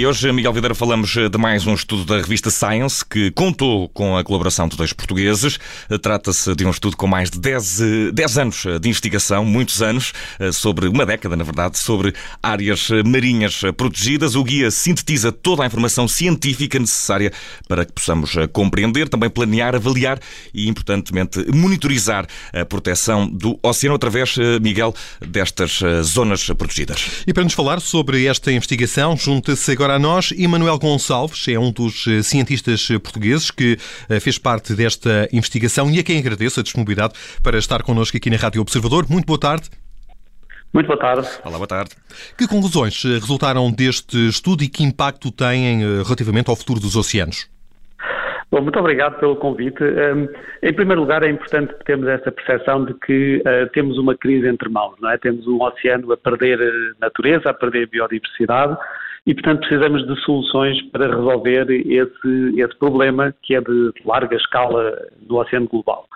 [0.00, 4.16] E hoje, Miguel Videira, falamos de mais um estudo da revista Science que contou com
[4.16, 5.58] a colaboração de dois portugueses.
[6.00, 10.14] Trata-se de um estudo com mais de 10, 10 anos de investigação, muitos anos,
[10.54, 14.34] sobre uma década, na verdade, sobre áreas marinhas protegidas.
[14.36, 17.30] O guia sintetiza toda a informação científica necessária
[17.68, 20.18] para que possamos compreender, também planear, avaliar
[20.54, 27.22] e, importantemente, monitorizar a proteção do oceano através, Miguel, destas zonas protegidas.
[27.26, 31.72] E para nos falar sobre esta investigação, junta-se agora a nós Emanuel Gonçalves, é um
[31.72, 33.76] dos eh, cientistas portugueses que
[34.08, 38.30] eh, fez parte desta investigação e a quem agradeço a disponibilidade para estar connosco aqui
[38.30, 39.06] na Rádio Observador.
[39.10, 39.68] Muito boa tarde.
[40.72, 41.28] Muito boa tarde.
[41.44, 41.90] Olá, boa tarde.
[42.38, 47.48] Que conclusões eh, resultaram deste estudo e que impacto têm relativamente ao futuro dos oceanos?
[48.50, 49.82] Bom, muito obrigado pelo convite.
[49.82, 50.28] Um,
[50.62, 54.96] em primeiro lugar, é importante termos esta percepção de que temos uma crise entre mãos,
[55.00, 55.18] não é?
[55.18, 58.76] Temos um oceano a perder eh, natureza, a perder biodiversidade
[59.26, 64.96] e, portanto, precisamos de soluções para resolver esse, esse problema que é de larga escala
[65.20, 66.06] do oceano global.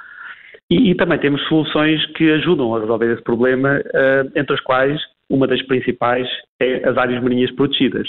[0.70, 5.00] E, e também temos soluções que ajudam a resolver esse problema, uh, entre as quais
[5.28, 6.27] uma das principais
[6.60, 8.08] é as áreas marinhas protegidas.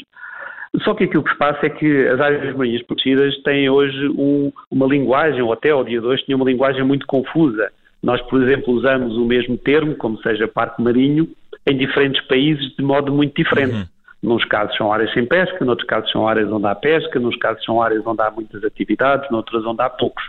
[0.84, 4.52] Só que aquilo que se passa é que as áreas marinhas protegidas têm hoje um,
[4.70, 7.72] uma linguagem, ou até ao dia de hoje, tinham uma linguagem muito confusa.
[8.04, 11.28] Nós, por exemplo, usamos o mesmo termo, como seja parque marinho,
[11.68, 13.74] em diferentes países de modo muito diferente.
[13.74, 13.86] Uhum.
[14.26, 17.64] Nos casos são áreas sem pesca, noutros casos são áreas onde há pesca, nos casos
[17.64, 20.24] são áreas onde há muitas atividades, noutras onde há poucos.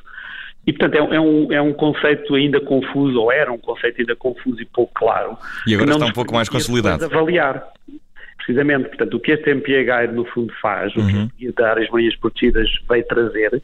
[0.66, 4.16] E, portanto, é, é, um, é um conceito ainda confuso, ou era um conceito ainda
[4.16, 5.36] confuso e pouco claro.
[5.66, 7.04] E agora está um pouco mais consolidado.
[7.04, 7.64] avaliar
[8.36, 8.88] precisamente.
[8.88, 11.04] Portanto, o que este MPA no fundo, faz, uhum.
[11.04, 13.62] o que Guia Áreas Marinhas Protegidas veio trazer,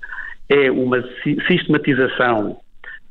[0.48, 1.02] é uma
[1.46, 2.56] sistematização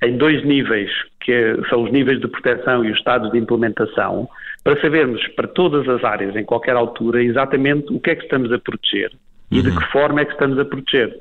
[0.04, 0.90] em dois níveis,
[1.22, 4.28] que são os níveis de proteção e os estados de implementação,
[4.64, 8.52] para sabermos para todas as áreas, em qualquer altura, exatamente o que é que estamos
[8.52, 9.12] a proteger
[9.52, 9.64] e uhum.
[9.64, 11.16] de que forma é que estamos a proteger.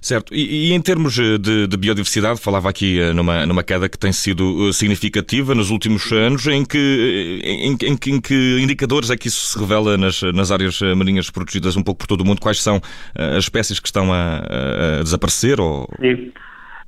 [0.00, 0.34] Certo.
[0.34, 3.98] E, e em termos eh, de, de, biodiversidade, falava aqui eh, numa, numa queda que
[3.98, 9.16] tem sido eh, significativa nos últimos anos, em que, em, em, em que indicadores é
[9.16, 12.40] que isso se revela nas, nas áreas marinhas protegidas um pouco por todo o mundo?
[12.40, 12.80] Quais são
[13.14, 14.42] as espécies que estão a,
[15.00, 15.60] a desaparecer?
[15.60, 15.88] Ou...
[16.00, 16.32] Sim.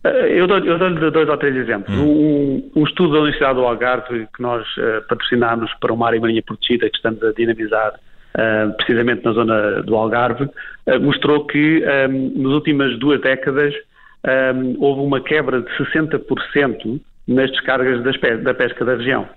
[0.05, 1.97] Eu dou-lhe dou dois ou três exemplos.
[1.97, 2.03] Hum.
[2.03, 6.43] Um, um, estudo da Universidade do Algarve que nós uh, patrocinámos para uma área marinha
[6.43, 11.89] protegida que estamos a dinamizar uh, precisamente na zona do Algarve, uh, mostrou que um,
[11.89, 18.03] ehm, nas últimas duas décadas um, ehm, houve uma quebra de 60% nas descargas
[18.43, 19.29] da pesca da região.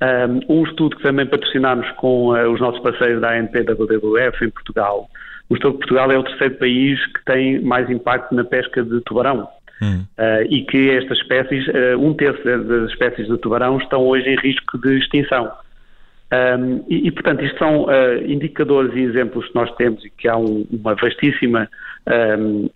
[0.00, 4.50] Ehm, um estudo que também patrocinámos com os nossos parceiros da ANP da WWF em
[4.50, 5.06] Portugal
[5.50, 9.46] mostrou que Portugal é o terceiro país que tem mais impacto na pesca de tubarão.
[9.82, 14.36] Uh, e que estas espécies, uh, um terço das espécies de tubarão estão hoje em
[14.36, 15.50] risco de extinção.
[16.32, 20.28] Um, e, e, portanto, isto são uh, indicadores e exemplos que nós temos e que
[20.28, 21.68] há um, uma vastíssima
[22.38, 22.68] um,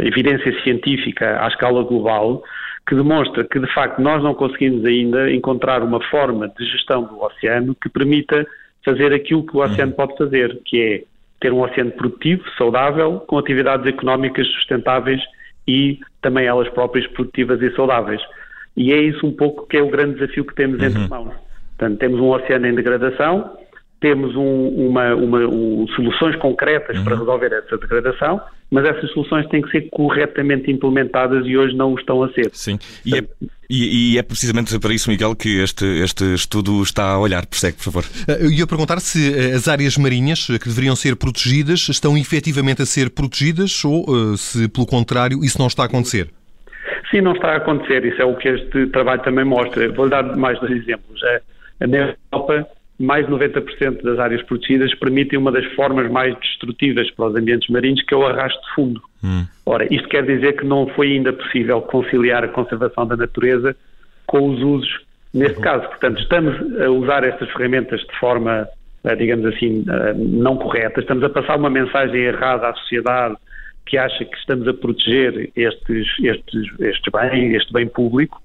[0.00, 2.42] evidência científica à escala global
[2.86, 7.22] que demonstra que, de facto, nós não conseguimos ainda encontrar uma forma de gestão do
[7.22, 8.46] oceano que permita
[8.84, 11.02] fazer aquilo que o oceano pode fazer, que é
[11.40, 15.20] ter um oceano produtivo, saudável, com atividades económicas sustentáveis
[15.70, 18.20] e também elas próprias produtivas e saudáveis.
[18.76, 20.86] E é isso um pouco que é o grande desafio que temos uhum.
[20.86, 21.34] entre mãos.
[21.78, 23.56] Portanto, temos um oceano em degradação,
[24.00, 27.04] temos um, uma, uma, um, soluções concretas uhum.
[27.04, 28.40] para resolver essa degradação,
[28.70, 32.50] mas essas soluções têm que ser corretamente implementadas e hoje não o estão a ser.
[32.52, 33.24] Sim, e é,
[33.68, 37.46] e, e é precisamente para isso, Miguel, que este, este estudo está a olhar.
[37.46, 38.04] Persegue, por favor.
[38.26, 42.82] Eh, eu ia perguntar se eh, as áreas marinhas que deveriam ser protegidas estão efetivamente
[42.82, 46.30] a ser protegidas ou eh, se, pelo contrário, isso não está a acontecer.
[47.10, 48.04] Sim, não está a acontecer.
[48.04, 49.92] Isso é o que este trabalho também mostra.
[49.92, 51.20] Vou dar mais dois exemplos.
[51.80, 52.66] Na Europa,
[53.00, 57.68] mais de 90% das áreas protegidas permitem uma das formas mais destrutivas para os ambientes
[57.70, 59.02] marinhos, que é o arrasto de fundo.
[59.24, 59.46] Hum.
[59.64, 63.74] Ora, isto quer dizer que não foi ainda possível conciliar a conservação da natureza
[64.26, 65.00] com os usos
[65.32, 65.62] neste uhum.
[65.62, 65.88] caso.
[65.88, 68.68] Portanto, estamos a usar estas ferramentas de forma,
[69.04, 71.00] eh, digamos assim, eh, não correta.
[71.00, 73.36] Estamos a passar uma mensagem errada à sociedade
[73.86, 78.40] que acha que estamos a proteger estes, estes, estes bens, este bem público,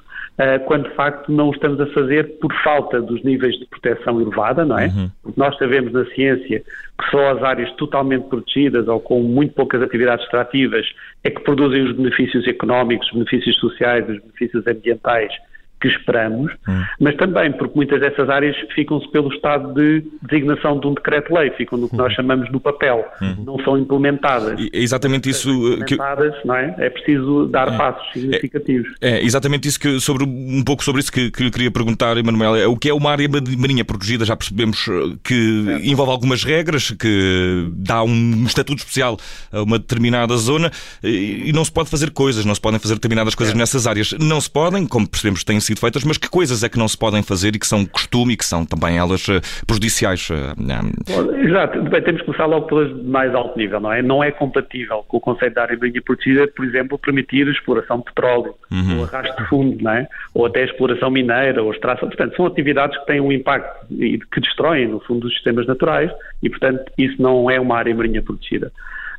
[0.65, 4.65] quando de facto não o estamos a fazer por falta dos níveis de proteção elevada,
[4.65, 4.87] não é?
[4.87, 5.09] Uhum.
[5.23, 9.81] Porque nós sabemos na ciência que só as áreas totalmente protegidas ou com muito poucas
[9.81, 10.85] atividades extrativas
[11.23, 15.31] é que produzem os benefícios económicos, os benefícios sociais, os benefícios ambientais
[15.79, 16.83] que esperamos, hum.
[16.99, 21.77] mas também porque muitas dessas áreas ficam-se pelo estado de designação de um decreto-lei, ficam
[21.77, 22.15] no que nós hum.
[22.15, 23.43] chamamos no papel, hum.
[23.45, 24.59] não são implementadas.
[24.59, 25.49] É exatamente isso
[25.85, 25.97] que
[26.45, 26.75] não é?
[26.77, 27.77] É preciso dar é.
[27.77, 28.93] passos significativos.
[29.01, 32.17] É, é, exatamente isso que sobre um pouco sobre isso que, que lhe queria perguntar,
[32.17, 32.55] Emanuel.
[32.55, 33.27] É, o que é uma área
[33.57, 34.25] marinha protegida?
[34.25, 35.87] Já percebemos eh, que é.
[35.87, 39.17] envolve algumas regras, que dá um estatuto especial
[39.51, 40.71] a uma determinada zona
[41.03, 44.13] e não se pode fazer coisas, não se podem fazer determinadas coisas nessas áreas.
[44.19, 46.97] Não se podem, como percebemos, têm sido feitas, mas que coisas é que não se
[46.97, 50.29] podem fazer e que são costume e que são também elas eh, prejudiciais?
[50.31, 51.81] Eh, exato.
[51.83, 54.01] Bem, temos que começar logo pelas de mais alto nível, não é?
[54.01, 57.99] Não é compatível com o conceito da área marinha protegida, por exemplo, permitir a exploração
[57.99, 58.99] de petróleo, uhum.
[58.99, 60.07] ou arrasto de fundo, não é?
[60.33, 62.07] Ou até a exploração mineira, ou extração.
[62.07, 66.11] Portanto, são atividades que têm um impacto e que destroem, no fundo, os sistemas naturais
[66.41, 68.71] e, portanto, isso não é uma área marinha protegida.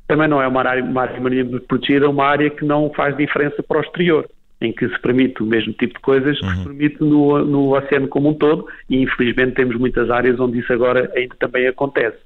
[0.07, 3.63] Também não é uma área, uma área marinha protegida, uma área que não faz diferença
[3.63, 4.27] para o exterior
[4.61, 6.65] em que se permite o mesmo tipo de coisas que se uhum.
[6.65, 11.11] permite no, no oceano como um todo e infelizmente temos muitas áreas onde isso agora
[11.15, 12.17] ainda também acontece.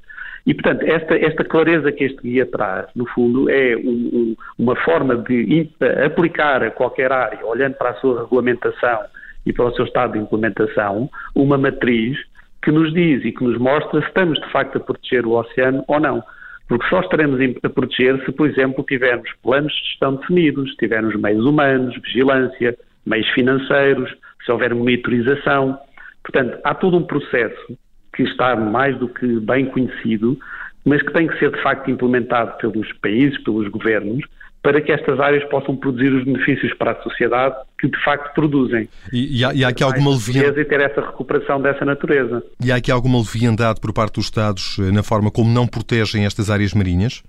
[0.46, 4.74] E, portanto, esta, esta clareza que este guia traz, no fundo, é um, um, uma
[4.76, 5.68] forma de
[6.04, 9.00] aplicar a qualquer área, olhando para a sua regulamentação
[9.44, 12.18] e para o seu estado de implementação, uma matriz
[12.62, 15.84] que nos diz e que nos mostra se estamos de facto a proteger o oceano
[15.86, 16.22] ou não.
[16.70, 21.44] Porque só estaremos a proteger se, por exemplo, tivermos planos de gestão definidos, tivermos meios
[21.44, 24.08] humanos, vigilância, meios financeiros,
[24.46, 25.76] se houver monitorização.
[26.22, 27.76] Portanto, há todo um processo
[28.14, 30.38] que está mais do que bem conhecido,
[30.84, 34.24] mas que tem que ser de facto implementado pelos países, pelos governos,
[34.62, 38.88] para que estas áreas possam produzir os benefícios para a sociedade que de facto produzem.
[39.12, 40.60] E, e, há, e há, aqui alguma leviandade...
[40.60, 42.42] E ter essa recuperação dessa natureza.
[42.62, 46.26] E há aqui alguma leviandade por parte dos Estados eh, na forma como não protegem
[46.26, 47.22] estas áreas marinhas?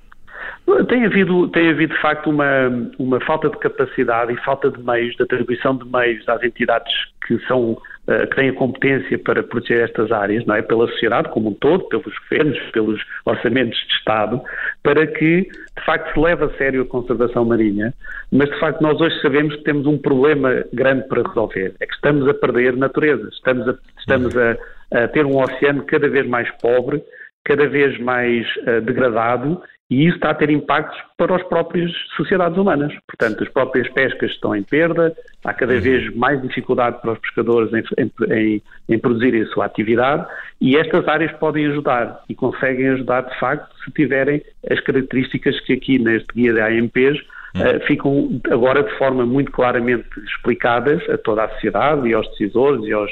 [0.89, 2.69] Tem havido, tem havido de facto uma,
[2.99, 6.91] uma falta de capacidade e falta de meios, de atribuição de meios às entidades
[7.25, 7.77] que são
[8.07, 10.61] que têm a competência para proteger estas áreas, não é?
[10.61, 14.41] Pela sociedade como um todo, pelos governos, pelos orçamentos de Estado,
[14.83, 17.93] para que de facto se leve a sério a conservação marinha,
[18.31, 21.93] mas de facto nós hoje sabemos que temos um problema grande para resolver, é que
[21.93, 24.57] estamos a perder natureza, estamos a, estamos a,
[24.91, 27.01] a ter um oceano cada vez mais pobre,
[27.45, 32.57] cada vez mais uh, degradado e isso está a ter impactos para as próprias sociedades
[32.57, 32.93] humanas.
[33.05, 35.81] Portanto, as próprias pescas estão em perda, há cada uhum.
[35.81, 40.25] vez mais dificuldade para os pescadores em, em, em, produzirem a sua atividade
[40.61, 45.73] e estas áreas podem ajudar e conseguem ajudar de facto se tiverem as características que
[45.73, 47.19] aqui neste guia de AMPs
[47.55, 47.61] uhum.
[47.61, 52.85] uh, ficam agora de forma muito claramente explicadas a toda a sociedade e aos decisores
[52.85, 53.11] e aos,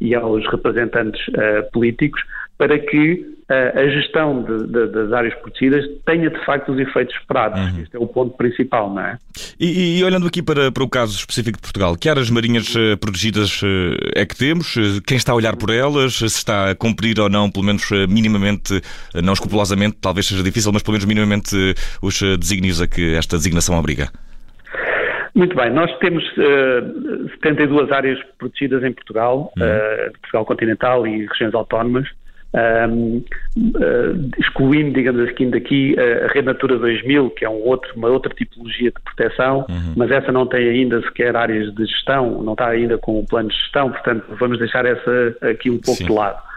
[0.00, 2.22] e aos representantes uh, políticos
[2.60, 7.16] para que uh, a gestão de, de, das áreas protegidas tenha de facto os efeitos
[7.16, 7.58] esperados.
[7.58, 7.80] Uhum.
[7.80, 9.16] Este é o ponto principal, não é?
[9.58, 12.98] E, e olhando aqui para, para, o caso específico de Portugal, que áreas marinhas uh,
[13.00, 13.66] protegidas uh,
[14.14, 14.74] é que temos?
[15.06, 16.16] Quem está a olhar por elas?
[16.16, 18.78] Se está a cumprir ou não, pelo menos minimamente,
[19.24, 21.56] não escrupulosamente, talvez seja difícil, mas pelo menos minimamente
[22.02, 24.10] os desígnios a que esta designação obriga?
[25.34, 29.64] Muito bem, nós temos uh, 72 áreas protegidas em Portugal, uhum.
[29.64, 32.06] uh, Portugal continental e regiões autónomas,
[32.54, 33.22] um,
[33.56, 38.32] uh, excluindo, digamos assim, daqui a Rede Natura 2000, que é um outro, uma outra
[38.34, 39.94] tipologia de proteção, uhum.
[39.96, 43.48] mas essa não tem ainda sequer áreas de gestão, não está ainda com um plano
[43.48, 46.06] de gestão, portanto vamos deixar essa aqui um pouco Sim.
[46.06, 46.50] de lado.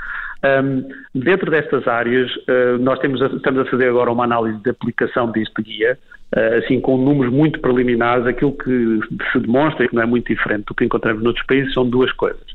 [0.44, 0.84] Um,
[1.16, 5.31] dentro destas áreas, uh, nós temos a, estamos a fazer agora uma análise de aplicação
[5.31, 5.98] deste guia,
[6.36, 9.00] uh, assim com números muito preliminares, aquilo que
[9.31, 12.12] se demonstra e que não é muito diferente do que encontramos noutros países são duas
[12.12, 12.52] coisas.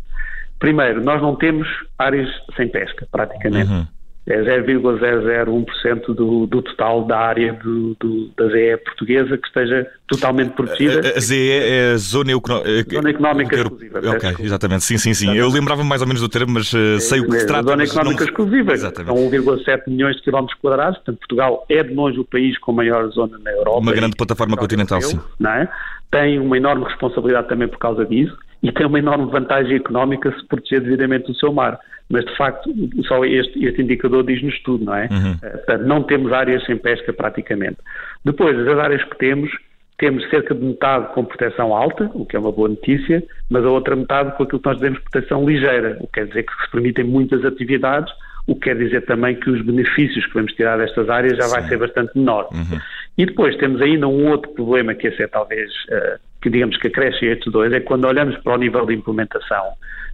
[0.58, 1.68] Primeiro, nós não temos
[1.98, 3.70] áreas sem pesca, praticamente.
[3.70, 3.86] Uhum.
[4.30, 10.50] É 0,001% do, do total da área do, do, da ZE portuguesa que esteja totalmente
[10.50, 11.08] protegida.
[11.08, 14.00] A, a ZE é a Zona, é Zona Económica Exclusiva.
[14.10, 14.84] Ok, exatamente.
[14.84, 15.34] Sim, sim, sim.
[15.34, 17.70] Eu lembrava mais ou menos do termo, mas uh, sei o que se trata.
[17.70, 18.28] Zona Económica não...
[18.28, 18.72] Exclusiva.
[18.74, 19.18] Exatamente.
[19.18, 20.98] São 1,7 milhões de quilómetros quadrados.
[20.98, 23.78] Portanto, Portugal é de longe o país com maior zona na Europa.
[23.78, 25.18] Uma grande plataforma continental, sim.
[25.46, 25.66] É?
[26.10, 30.46] Tem uma enorme responsabilidade também por causa disso e tem uma enorme vantagem económica se
[30.46, 31.78] proteger devidamente o seu mar.
[32.10, 32.72] Mas, de facto,
[33.06, 35.08] só este, este indicador diz-nos tudo, não é?
[35.10, 35.36] Uhum.
[35.42, 37.76] Eh, portanto, não temos áreas sem pesca praticamente.
[38.24, 39.50] Depois, as áreas que temos,
[39.98, 43.70] temos cerca de metade com proteção alta, o que é uma boa notícia, mas a
[43.70, 46.70] outra metade com aquilo que nós dizemos proteção ligeira, o que quer dizer que se
[46.70, 48.10] permitem muitas atividades,
[48.46, 51.50] o que quer dizer também que os benefícios que vamos tirar destas áreas já Sim.
[51.50, 52.48] vai ser bastante menor.
[52.52, 52.80] Uhum.
[53.18, 56.88] E depois temos ainda um outro problema que esse é talvez uh, que digamos que
[56.88, 59.64] acresce estes dois, é quando olhamos para o nível de implementação,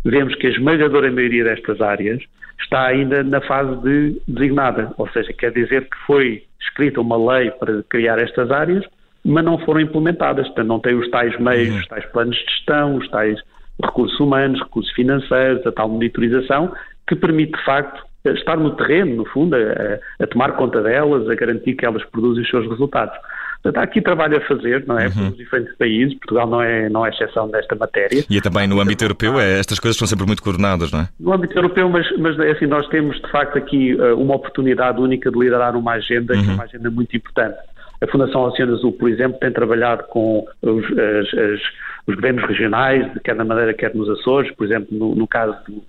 [0.04, 2.23] vemos que a esmagadora maioria destas áreas
[2.61, 7.50] está ainda na fase de designada, ou seja, quer dizer que foi escrita uma lei
[7.50, 8.85] para criar estas áreas,
[9.25, 11.81] mas não foram implementadas, portanto não tem os tais meios, uhum.
[11.81, 13.38] os tais planos de gestão, os tais
[13.83, 16.73] recursos humanos, recursos financeiros, a tal monitorização,
[17.07, 21.35] que permite, de facto, estar no terreno, no fundo, a, a tomar conta delas, a
[21.35, 23.16] garantir que elas produzem os seus resultados.
[23.64, 25.06] Portanto, há aqui trabalho a fazer, não é?
[25.06, 25.30] Uhum.
[25.30, 28.23] Por diferentes países, Portugal não é, não é exceção nesta matéria.
[28.28, 31.09] E é também no âmbito europeu, é, estas coisas são sempre muito coordenadas, não é?
[31.18, 35.00] No âmbito europeu, mas, mas é assim, nós temos de facto aqui uh, uma oportunidade
[35.00, 36.40] única de liderar uma agenda, uhum.
[36.40, 36.54] que é uhum.
[36.56, 37.56] uma agenda muito importante.
[38.02, 41.61] A Fundação Oceano Azul, por exemplo, tem trabalhado com os, as, as,
[42.06, 45.83] os governos regionais, quer na Madeira, quer nos Açores, por exemplo, no, no caso do,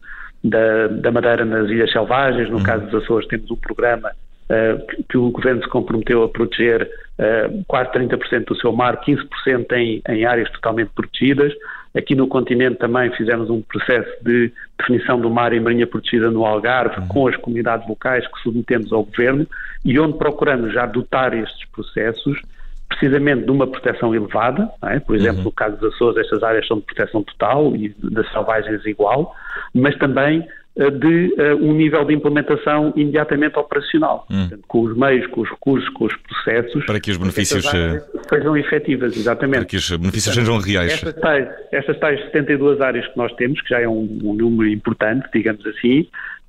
[0.46, 2.64] da, da, Madeira nas Ilhas Selvagens, no uhum.
[2.64, 4.12] caso dos Açores temos um programa
[4.50, 9.72] uh, que, o Governo se comprometeu a proteger uh, quase 30% do seu mar, 15%
[9.74, 11.54] em, em áreas totalmente protegidas.
[11.96, 16.46] Aqui no continente também fizemos um processo de definição do mar e marinha protegida no
[16.46, 17.08] Algarve, uhum.
[17.08, 19.48] com as comunidades locais que submetemos ao Governo
[19.84, 22.42] e onde procuramos já dotar estes processos
[22.90, 25.00] precisamente de uma proteção elevada, é?
[25.00, 25.44] por exemplo, uhum.
[25.46, 29.36] no caso dos Açores, estas áreas são de proteção total e das selvagens igual,
[29.74, 34.42] mas também de uh, um nível de implementação imediatamente operacional, uhum.
[34.42, 36.86] Portanto, com os meios, com os recursos, com os processos.
[36.86, 39.60] Para que os benefícios eh, sejam efetivas, exatamente.
[39.60, 40.94] Para que os benefícios Portanto, sejam reais.
[40.94, 44.70] Estas tais, estas tais 72 áreas que nós temos, que já é um, um número
[44.70, 46.02] importante, digamos assim,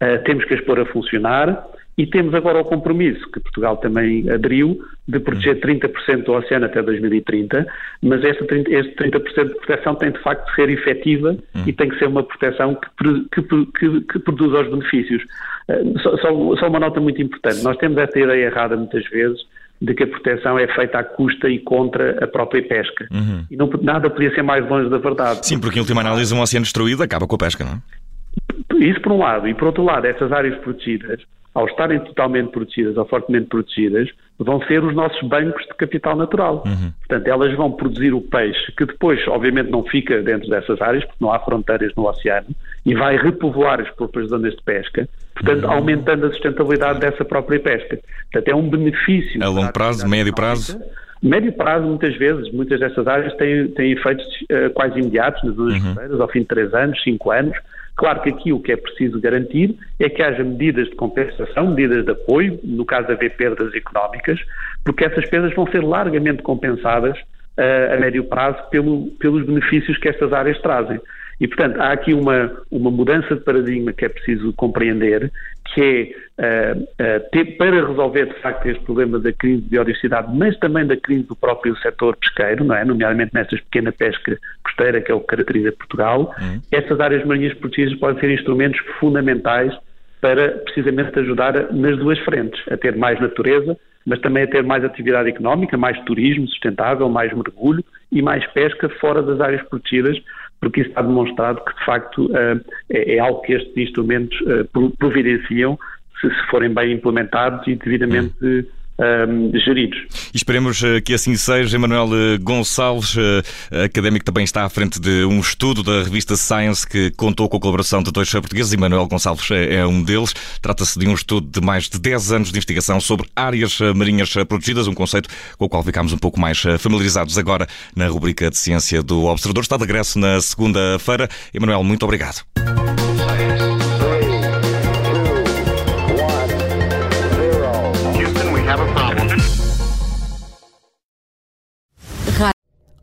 [0.02, 1.64] uh, temos que as pôr a funcionar
[1.98, 6.82] e temos agora o compromisso, que Portugal também aderiu, de proteger 30% do oceano até
[6.82, 7.66] 2030,
[8.02, 11.62] mas este 30%, este 30 de proteção tem de facto de ser efetiva hum.
[11.66, 15.22] e tem que ser uma proteção que, que, que, que produza os benefícios.
[15.68, 19.40] Uh, só, só, uma nota muito importante: nós temos esta ideia errada muitas vezes
[19.80, 23.06] de que a proteção é feita à custa e contra a própria pesca.
[23.10, 23.44] Uhum.
[23.50, 25.46] E não, nada podia ser mais longe da verdade.
[25.46, 28.84] Sim, porque em última análise um oceano destruído acaba com a pesca, não é?
[28.84, 29.48] Isso por um lado.
[29.48, 31.20] E por outro lado, essas áreas protegidas
[31.56, 36.62] ao estarem totalmente protegidas ou fortemente protegidas, vão ser os nossos bancos de capital natural.
[36.66, 36.92] Uhum.
[37.08, 41.16] Portanto, elas vão produzir o peixe, que depois, obviamente, não fica dentro dessas áreas, porque
[41.18, 42.48] não há fronteiras no oceano,
[42.84, 45.70] e vai repovoar as próprias zonas de pesca, portanto, uhum.
[45.70, 47.98] aumentando a sustentabilidade dessa própria pesca.
[48.30, 49.42] Portanto, é um benefício.
[49.42, 50.78] A longo prazo, médio prazo?
[51.22, 55.74] Médio prazo, muitas vezes, muitas dessas áreas têm, têm efeitos uh, quase imediatos nas zonas
[55.74, 55.94] uhum.
[55.94, 57.56] costeiras, ao fim de 3 anos, 5 anos,
[57.96, 62.04] Claro que aqui o que é preciso garantir é que haja medidas de compensação, medidas
[62.04, 64.38] de apoio, no caso de haver perdas económicas,
[64.84, 70.08] porque essas perdas vão ser largamente compensadas uh, a médio prazo pelo, pelos benefícios que
[70.08, 71.00] estas áreas trazem.
[71.40, 75.30] E, portanto, há aqui uma, uma mudança de paradigma que é preciso compreender,
[75.74, 80.34] que é uh, uh, ter, para resolver, de facto, este problema da crise de biodiversidade,
[80.34, 82.84] mas também da crise do próprio setor pesqueiro, não é?
[82.84, 86.60] nomeadamente nestas pequena pesca costeira, que é o que caracteriza Portugal, uhum.
[86.72, 89.76] estas áreas marinhas protegidas podem ser instrumentos fundamentais
[90.20, 93.76] para, precisamente, ajudar nas duas frentes, a ter mais natureza,
[94.06, 98.88] mas também a ter mais atividade económica, mais turismo sustentável, mais mergulho e mais pesca
[99.00, 100.16] fora das áreas protegidas,
[100.60, 102.60] porque isso está demonstrado que, de facto, eh,
[102.90, 104.64] é, é algo que estes instrumentos eh,
[104.98, 105.78] providenciam
[106.20, 108.64] se, forem bem implementados e devidamente hum
[108.98, 109.98] um, geridos.
[110.32, 111.76] E esperemos eh, que assim seja.
[111.76, 116.86] Emanuel eh, Gonçalves, eh, académico, também está à frente de um estudo da revista Science
[116.86, 118.72] que contou com a colaboração de dois portugueses.
[118.72, 120.34] Emanuel Gonçalves é um deles.
[120.62, 124.86] Trata-se de um estudo de mais de 10 anos de investigação sobre áreas marinhas protegidas,
[124.86, 129.02] um conceito com o qual ficámos um pouco mais familiarizados agora na rubrica de ciência
[129.02, 129.62] do Observador.
[129.62, 131.28] Está de regresso na segunda-feira.
[131.52, 132.44] Emanuel, muito obrigado.